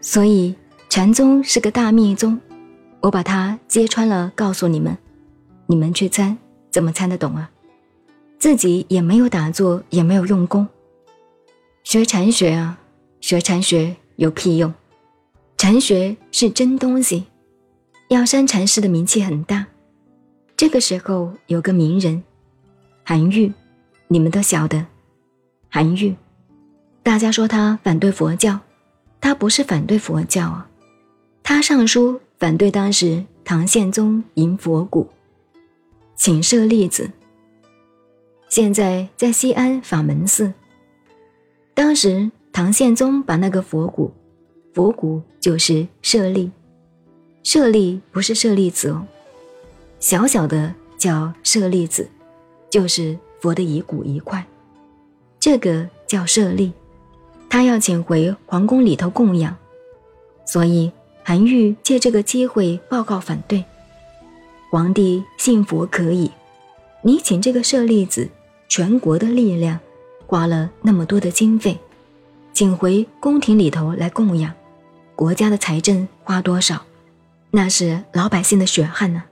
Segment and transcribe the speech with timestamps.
[0.00, 0.54] 所以
[0.88, 2.38] 禅宗是个大密宗，
[3.00, 4.96] 我把它揭穿了，告诉你们，
[5.66, 6.36] 你们去参，
[6.70, 7.50] 怎么参得懂啊？
[8.38, 10.66] 自己也没有打坐，也没有用功，
[11.84, 12.78] 学禅学啊，
[13.20, 14.72] 学禅学有屁用？
[15.58, 17.26] 禅学是真东西，
[18.08, 19.66] 药山禅师的名气很大。
[20.56, 22.22] 这个时候有个名人，
[23.04, 23.52] 韩愈，
[24.08, 24.86] 你们都晓得，
[25.68, 26.16] 韩愈，
[27.02, 28.58] 大家说他反对佛教。
[29.20, 30.68] 他不是反对佛教啊，
[31.42, 35.08] 他上书反对当时唐宪宗迎佛骨，
[36.16, 37.10] 请舍利子。
[38.48, 40.52] 现在在西安法门寺，
[41.74, 44.12] 当时唐宪宗把那个佛骨，
[44.72, 46.50] 佛骨就是舍利，
[47.42, 49.06] 舍利不是舍利子哦，
[50.00, 52.08] 小小的叫舍利子，
[52.70, 54.44] 就是佛的遗骨一块，
[55.38, 56.72] 这个叫舍利。
[57.50, 59.54] 他要请回皇宫里头供养，
[60.46, 60.90] 所以
[61.24, 63.64] 韩愈借这个机会报告反对。
[64.70, 66.30] 皇帝信佛可以，
[67.02, 68.28] 你请这个舍利子，
[68.68, 69.80] 全国的力量，
[70.26, 71.76] 花了那么多的经费，
[72.52, 74.54] 请回宫廷里头来供养，
[75.16, 76.80] 国家的财政花多少？
[77.50, 79.24] 那是老百姓的血汗呢。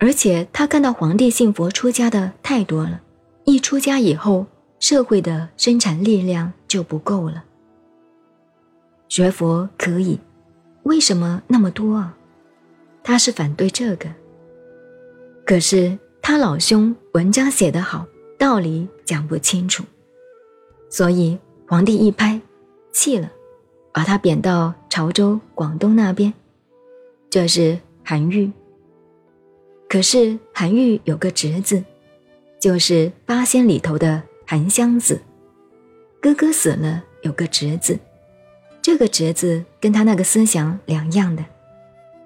[0.00, 3.00] 而且他看到皇帝信佛出家的太多了，
[3.44, 4.46] 一出家以后。
[4.84, 7.42] 社会的生产力量就不够了。
[9.08, 10.20] 学佛可以，
[10.82, 12.14] 为什么那么多啊？
[13.02, 14.10] 他是反对这个。
[15.46, 18.06] 可是他老兄文章写得好，
[18.38, 19.82] 道理讲不清楚，
[20.90, 22.38] 所以皇帝一拍，
[22.92, 23.32] 气了，
[23.90, 26.30] 把他贬到潮州、广东那边。
[27.30, 28.52] 这是韩愈。
[29.88, 31.82] 可是韩愈有个侄子，
[32.60, 34.22] 就是八仙里头的。
[34.54, 35.20] 韩湘子
[36.22, 37.98] 哥哥死了，有个侄子，
[38.80, 41.44] 这个侄子跟他那个思想两样的。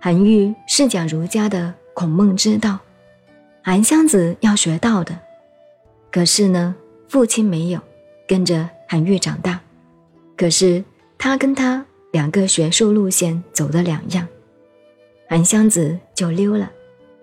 [0.00, 2.80] 韩愈是讲儒家的孔孟之道，
[3.62, 5.16] 韩湘子要学道的。
[6.10, 6.74] 可是呢，
[7.08, 7.78] 父亲没有
[8.26, 9.60] 跟着韩愈长大，
[10.36, 10.82] 可是
[11.16, 14.26] 他跟他两个学术路线走的两样，
[15.28, 16.68] 韩湘子就溜了，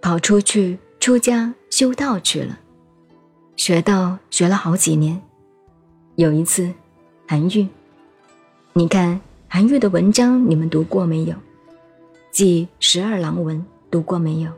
[0.00, 2.60] 跑出去出家修道去了。
[3.56, 5.20] 学到学了好几年，
[6.16, 6.72] 有一次，
[7.28, 7.66] 韩愈，
[8.72, 11.34] 你看韩愈的文章，你们读过没有？
[12.32, 13.56] 《记十二郎文》
[13.90, 14.50] 读过没有？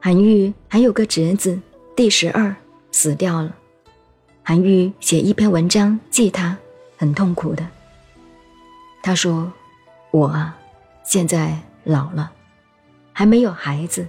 [0.00, 1.58] 韩愈还有个侄子，
[1.94, 2.54] 第十二
[2.90, 3.54] 死掉了，
[4.42, 6.56] 韩愈写一篇文章记他，
[6.96, 7.64] 很痛苦的。
[9.00, 9.52] 他说
[10.10, 10.58] ：“我啊，
[11.04, 12.32] 现在老了，
[13.12, 14.06] 还没有孩子，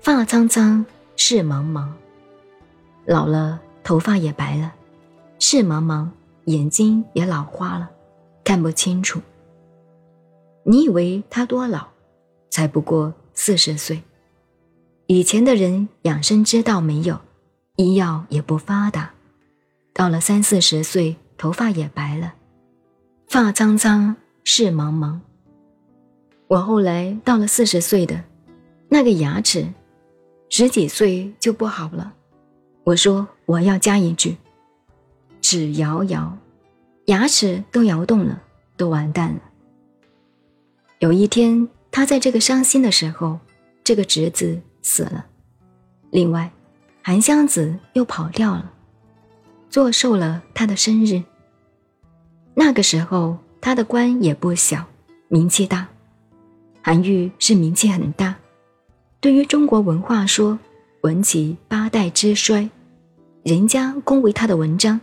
[0.00, 0.84] 发苍苍，
[1.16, 1.86] 事茫茫。”
[3.06, 4.72] 老了，头发也白了，
[5.38, 6.08] 视茫茫，
[6.46, 7.90] 眼睛也老花了，
[8.42, 9.20] 看不清楚。
[10.64, 11.88] 你以为他多老？
[12.48, 14.02] 才不过四十岁。
[15.06, 17.20] 以前的人养生之道没有，
[17.76, 19.10] 医药也不发达，
[19.92, 22.32] 到了三四十岁，头发也白了，
[23.28, 25.18] 发苍苍，视茫茫。
[26.46, 28.24] 我后来到了四十岁的，
[28.88, 29.66] 那个牙齿，
[30.48, 32.14] 十几岁就不好了。
[32.84, 34.36] 我说我要加一句，
[35.40, 36.36] 只摇摇，
[37.06, 38.42] 牙齿都摇动了，
[38.76, 39.40] 都完蛋了。
[40.98, 43.40] 有一天，他在这个伤心的时候，
[43.82, 45.24] 这个侄子死了。
[46.10, 46.52] 另外，
[47.02, 48.70] 韩湘子又跑掉了，
[49.70, 51.22] 做寿了他的生日。
[52.52, 54.84] 那个时候，他的官也不小，
[55.28, 55.88] 名气大。
[56.82, 58.36] 韩愈是名气很大，
[59.20, 60.58] 对于中国文化说。
[61.04, 62.70] 文起八代之衰，
[63.44, 64.98] 人家恭维他的文章，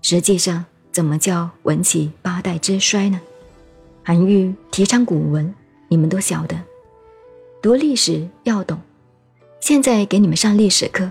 [0.00, 3.20] 实际上怎么叫文起八代之衰呢？
[4.02, 5.54] 韩愈提倡古文，
[5.88, 6.58] 你们都晓得，
[7.60, 8.80] 读历史要懂。
[9.60, 11.10] 现在给你们上历史课，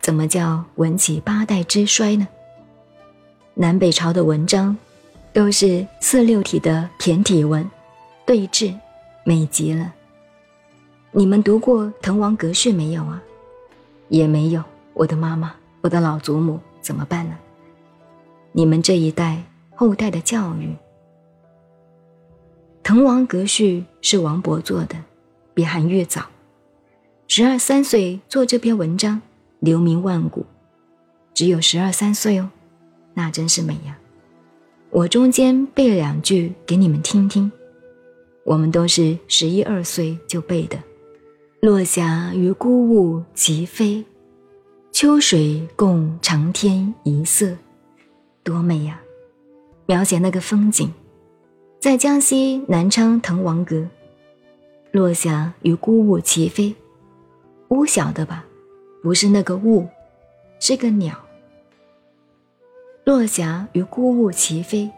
[0.00, 2.26] 怎么叫文起八代之衰呢？
[3.54, 4.76] 南北朝的文章
[5.32, 7.64] 都是四六体的骈体文，
[8.26, 8.74] 对峙
[9.22, 9.94] 美极了。
[11.12, 13.22] 你们读过滕王阁序没有啊？
[14.08, 14.64] 也没有。
[14.92, 17.38] 我的妈妈，我的老祖母怎么办呢？
[18.52, 19.42] 你们这一代
[19.74, 20.66] 后代的教育，
[22.82, 24.96] 《滕王阁序》是王勃做的，
[25.54, 26.26] 比韩愈早。
[27.28, 29.22] 十二三岁做这篇文章，
[29.60, 30.44] 留名万古。
[31.32, 32.50] 只有十二三岁哦，
[33.14, 33.96] 那真是美呀！
[34.90, 37.50] 我中间背两句给你们听听。
[38.44, 40.76] 我们都是十一二岁就背的。
[41.62, 44.04] 落霞与孤鹜齐飞，
[45.00, 47.56] 秋水共长天一色，
[48.42, 49.00] 多美呀！
[49.86, 50.92] 描写那个风景，
[51.80, 53.88] 在江西南昌滕王阁，
[54.92, 56.74] 落霞与孤鹜齐飞。
[57.68, 58.44] 乌晓得吧？
[59.02, 59.88] 不是那个雾，
[60.58, 61.18] 是个鸟。
[63.04, 64.90] 落霞与孤鹜齐飞，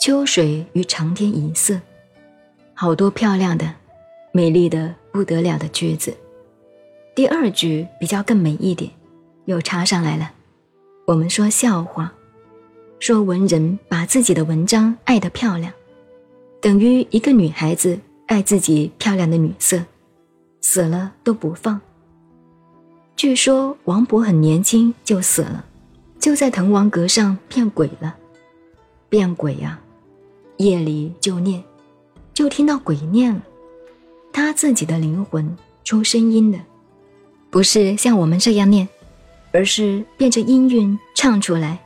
[0.00, 1.78] 秋水与长天一色。
[2.72, 3.74] 好多漂亮的、
[4.32, 6.16] 美丽的不得了的句子。
[7.14, 8.90] 第二句比较更美一点，
[9.46, 10.32] 又插上来了。
[11.06, 12.12] 我们说笑话，
[12.98, 15.72] 说文人把自己的文章爱得漂亮，
[16.60, 19.82] 等于一个女孩子爱自己漂亮的女色，
[20.60, 21.80] 死了都不放。
[23.16, 25.64] 据说王勃很年轻就死了，
[26.18, 28.16] 就在滕王阁上变鬼了。
[29.08, 29.78] 变鬼呀，
[30.56, 31.62] 夜里就念，
[32.32, 33.42] 就听到鬼念了。
[34.32, 36.58] 他自己的灵魂出声音的，
[37.50, 38.88] 不是像我们这样念，
[39.54, 41.78] 而是变成音韵唱出来。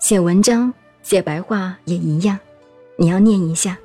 [0.00, 0.72] 写文章、
[1.02, 2.38] 写白话也一样，
[2.96, 3.78] 你要念一下。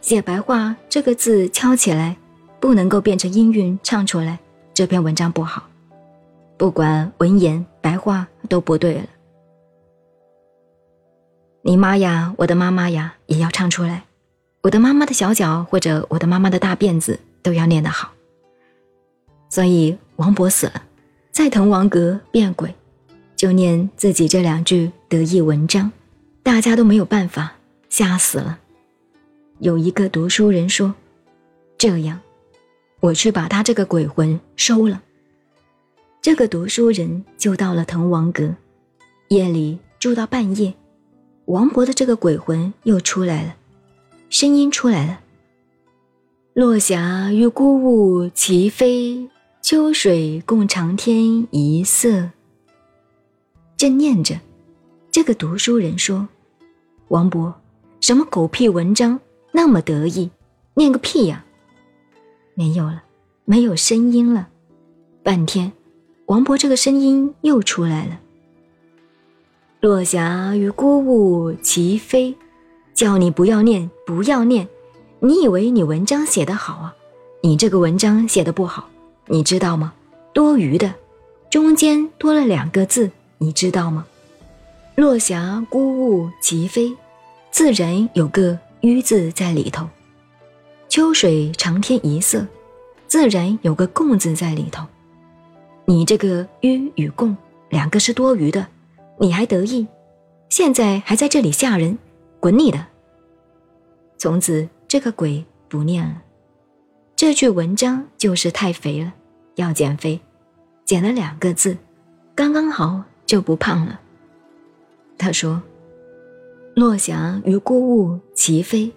[0.00, 2.16] 写白话这个字敲起来，
[2.58, 4.38] 不能够变成音韵唱出来。
[4.74, 5.68] 这篇文章不好，
[6.56, 9.06] 不管文言白话都不对了。
[11.62, 14.04] 你妈呀，我的妈妈呀，也要唱出来。
[14.62, 18.10] 我的妈妈的小脚或者我的妈妈的大辫子都要念得好。
[19.48, 20.82] 所以王勃死了，
[21.36, 22.74] 在滕王阁变鬼，
[23.36, 25.92] 就念自己这两句得意文章，
[26.42, 27.56] 大家都没有办法，
[27.90, 28.58] 吓死了。
[29.58, 30.94] 有一个读书人说
[31.76, 32.18] ：“这样。”
[33.00, 35.02] 我去把他这个鬼魂收了。
[36.22, 38.54] 这个读书人就到了滕王阁，
[39.28, 40.72] 夜里住到半夜，
[41.44, 43.56] 王勃的这个鬼魂又出来了，
[44.30, 45.20] 声音出来了
[46.56, 49.28] ：“落霞与孤鹜齐飞，
[49.68, 52.30] 秋水共长天一色。”
[53.76, 54.38] 正念着，
[55.10, 56.28] 这个读书人说
[57.10, 57.52] ：“王勃，
[58.00, 59.18] 什么狗屁文章，
[59.50, 60.30] 那么得意，
[60.74, 61.44] 念个屁呀！”
[62.54, 63.02] 没有了，
[63.44, 64.46] 没有声音了。
[65.24, 65.72] 半天，
[66.26, 68.20] 王勃这个声音又出来了。
[69.80, 72.36] 落霞与孤鹜齐飞，
[72.94, 74.68] 叫你不要念，不要念。
[75.18, 76.94] 你以为你文章写得好啊？
[77.42, 78.88] 你这个文章写的不好，
[79.26, 79.92] 你知道吗？
[80.32, 80.94] 多余的，
[81.50, 84.06] 中间多了两个字，你知道吗？
[84.94, 86.96] 落霞孤鹜齐飞，
[87.50, 89.88] 自然有个“鱼”字在里头。
[90.88, 92.46] 秋水长天一色，
[93.08, 94.86] 自然有个共字在里头。
[95.84, 97.36] 你这个迂与共
[97.68, 98.66] 两个是多余的，
[99.18, 99.86] 你还得意？
[100.48, 101.98] 现在还在这里吓人，
[102.38, 102.86] 滚你的！
[104.16, 106.22] 从此这个鬼不念了。
[107.16, 109.10] 这句文章就是太肥了，
[109.54, 110.20] 要减肥，
[110.84, 111.78] 减了两个字，
[112.34, 113.98] 刚刚好就不胖了。
[115.16, 115.62] 他说
[116.76, 118.92] ：“落霞与孤鹜齐飞。”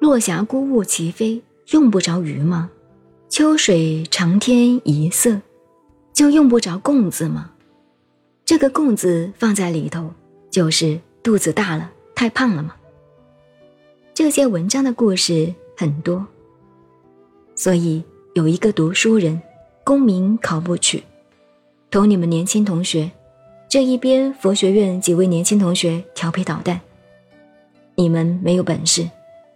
[0.00, 1.42] 落霞孤鹜齐飞，
[1.72, 2.70] 用不着鱼吗？
[3.28, 5.40] 秋水长天一色，
[6.12, 7.50] 就用不着共字吗？
[8.44, 10.14] 这个共字放在里头，
[10.52, 12.76] 就是肚子大了，太胖了吗？
[14.14, 16.24] 这些文章的故事很多，
[17.60, 18.02] 所以
[18.32, 19.38] 有一个读书人，
[19.84, 21.02] 功名考不取，
[21.90, 23.10] 同你们年轻同学，
[23.68, 26.80] 这一边佛学院几位年轻同学调皮捣蛋，
[27.96, 29.06] 你们没有本事。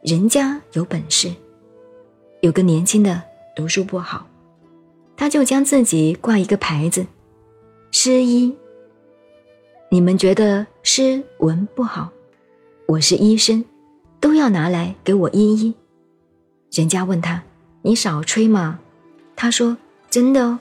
[0.02, 1.32] 人家有本事，
[2.42, 3.22] 有个年轻的
[3.56, 4.26] 读书不好，
[5.16, 7.06] 他就将自己挂一个牌子，
[7.90, 8.54] 诗医。
[9.88, 12.12] 你们觉得诗文不好，
[12.86, 13.64] 我是医生，
[14.20, 15.72] 都要拿来给我医医。
[16.70, 17.42] 人家问他，
[17.86, 18.78] 你少吹嘛。
[19.36, 19.76] 他说
[20.08, 20.58] 真的哦，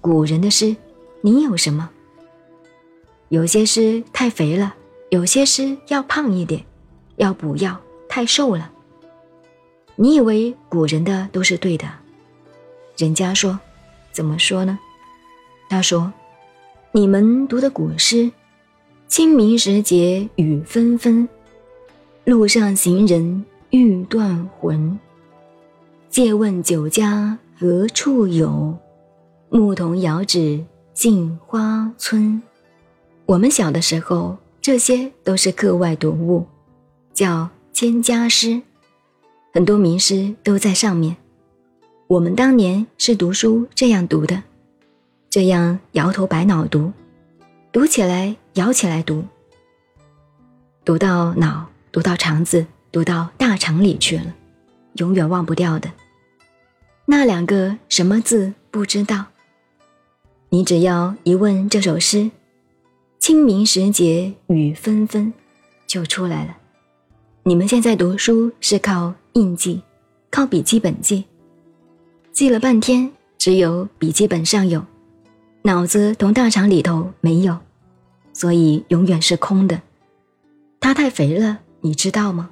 [0.00, 0.76] 古人的诗，
[1.20, 1.90] 你有什么？
[3.28, 4.76] 有些诗太肥了，
[5.10, 6.64] 有些诗要胖一点，
[7.16, 7.80] 要补药。
[8.08, 8.70] 太瘦了。
[9.96, 11.88] 你以为古人的都是对的？
[12.96, 13.58] 人家说，
[14.12, 14.78] 怎么说呢？
[15.68, 16.12] 他说
[16.92, 18.30] ：“你们读的古诗，
[19.08, 21.28] 清明时节雨纷纷，
[22.24, 24.96] 路上行人欲断魂。
[26.14, 28.78] 借问酒家何处有？
[29.50, 32.40] 牧童遥指杏花村。”
[33.26, 36.46] 我们小的时候，这些都是课外读物，
[37.12, 37.50] 叫。
[37.72, 38.62] 千家诗，
[39.52, 41.16] 很多名诗都在上面。
[42.06, 44.40] 我们当年是读书这样读的，
[45.28, 46.92] 这样摇头摆脑读，
[47.72, 49.24] 读起来摇起来读，
[50.84, 54.32] 读到脑，读到肠子，读到大肠里去了，
[54.98, 55.90] 永远忘不掉的。
[57.06, 59.26] 那两个什么字不知道？
[60.48, 62.30] 你只要一问这首诗
[63.18, 65.32] ，“清明时节雨纷纷”，
[65.86, 66.56] 就出来了。
[67.42, 69.82] 你们现在读书是靠印记，
[70.30, 71.24] 靠笔记本记，
[72.32, 74.82] 记了半天，只有笔记本上有，
[75.62, 77.58] 脑子同大肠里头没有，
[78.32, 79.82] 所以永远是空的。
[80.80, 82.48] 它太肥了，你知道吗？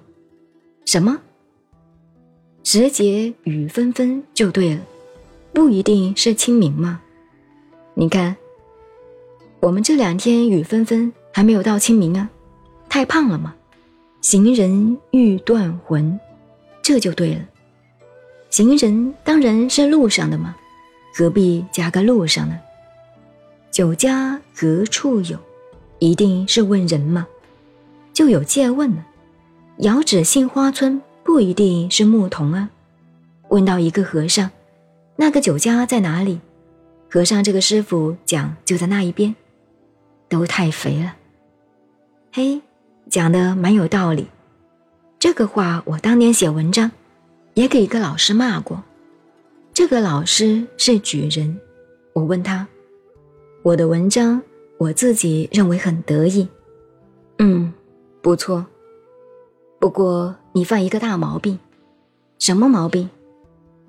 [0.85, 1.21] 什么？
[2.65, 4.81] 时节雨纷纷就对了，
[5.53, 7.01] 不一定是清明吗？
[7.95, 8.37] 你看，
[9.61, 12.31] 我们这两天雨纷纷，还没有到清明啊，
[12.89, 13.55] 太胖了吗？
[14.21, 16.19] 行人欲断魂，
[16.83, 17.41] 这就对了。
[18.49, 20.55] 行人当然是路上的嘛，
[21.15, 22.57] 何必加个路上呢？
[23.73, 25.37] 酒家何处有？
[25.99, 27.27] 一定是问人嘛？
[28.13, 29.05] 就有借问了。
[29.79, 32.71] 遥指杏花村，不一定是牧童啊。
[33.49, 34.51] 问到一个和尚，
[35.17, 36.41] 那个酒家在哪里？
[37.11, 39.35] 和尚这个师傅讲就在那一边。
[40.29, 41.15] 都太肥了。
[42.33, 42.63] 嘿，
[43.11, 44.27] 讲的蛮有道理。
[45.19, 46.91] 这个话我当年写文章，
[47.53, 48.83] 也给一个老师骂过。
[49.75, 51.61] 这个老师是举人，
[52.15, 52.67] 我问他，
[53.63, 54.41] 我的文章
[54.79, 56.49] 我自己认为很得意。
[57.39, 57.71] 嗯，
[58.23, 58.65] 不错。
[59.79, 61.59] 不过你犯一个大毛病，
[62.39, 63.09] 什么毛病？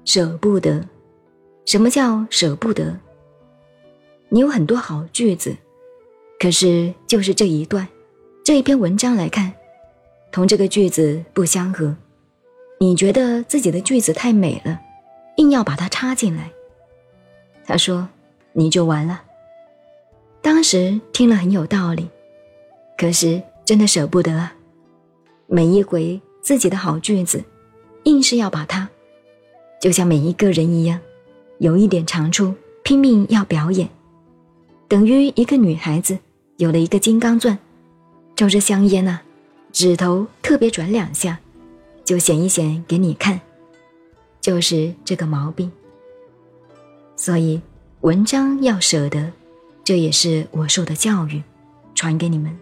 [0.05, 0.85] 舍不得。
[1.65, 2.97] 什么叫舍不得？
[4.29, 5.55] 你有很多好句子，
[6.39, 7.87] 可是就是这一段，
[8.45, 9.53] 这一篇文章来看，
[10.31, 11.95] 同这个句子不相合。
[12.79, 14.79] 你觉得自己的句子太美了，
[15.37, 16.51] 硬要把它插进来。
[17.65, 18.07] 他说
[18.51, 19.23] ：“你就完了。”
[20.41, 22.09] 当时听了很有道理，
[22.97, 24.53] 可是真的舍不得啊。
[25.47, 27.41] 每一回自己的好句子，
[28.03, 28.87] 硬是要把它，
[29.81, 30.99] 就像每一个人一样，
[31.59, 33.89] 有一点长处，拼命要表演，
[34.89, 36.19] 等于一个女孩子
[36.57, 37.57] 有了一个金刚钻，
[38.35, 39.21] 抽着香烟呐，
[39.71, 41.39] 指头特别转两下，
[42.03, 43.39] 就显一显给你看，
[44.41, 45.71] 就是这个毛病。
[47.15, 47.61] 所以
[48.01, 49.31] 文章要舍得，
[49.81, 51.41] 这也是我受的教育，
[51.95, 52.53] 传给你们。